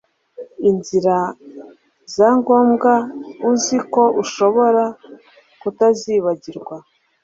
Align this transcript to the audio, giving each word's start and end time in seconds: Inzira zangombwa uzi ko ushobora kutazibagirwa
Inzira 0.69 1.17
zangombwa 2.15 2.93
uzi 3.51 3.77
ko 3.93 4.03
ushobora 4.23 4.83
kutazibagirwa 5.61 6.75